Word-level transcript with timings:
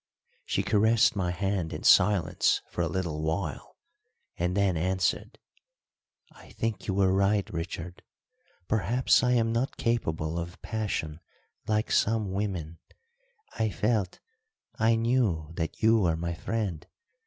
She 0.45 0.63
caressed 0.63 1.15
my 1.15 1.29
hand 1.29 1.71
in 1.71 1.83
silence 1.83 2.63
for 2.71 2.81
a 2.81 2.87
little 2.87 3.21
while, 3.21 3.75
and 4.35 4.57
then 4.57 4.75
answered, 4.75 5.37
"I 6.31 6.53
think 6.53 6.87
you 6.87 6.95
were 6.95 7.13
right, 7.13 7.47
Richard. 7.53 8.01
Perhaps 8.67 9.21
I 9.21 9.33
am 9.33 9.53
not 9.53 9.77
capable 9.77 10.39
of 10.39 10.59
passion 10.63 11.19
like 11.67 11.91
some 11.91 12.31
women. 12.31 12.79
I 13.59 13.69
felt 13.69 14.19
I 14.79 14.95
knew 14.95 15.51
that 15.55 15.83
you 15.83 15.99
were 15.99 16.17
my 16.17 16.33
friend. 16.33 16.87